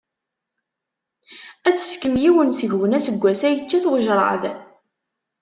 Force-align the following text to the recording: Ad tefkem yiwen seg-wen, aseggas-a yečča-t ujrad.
Ad 1.67 1.75
tefkem 1.75 2.15
yiwen 2.21 2.49
seg-wen, 2.59 2.95
aseggas-a 2.97 3.49
yečča-t 3.49 3.85
ujrad. 3.91 4.43